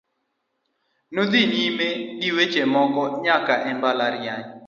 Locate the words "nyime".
1.53-1.87